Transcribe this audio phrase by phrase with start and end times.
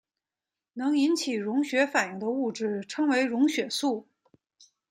[0.73, 4.07] 能引起溶血反应的物质称为溶血素。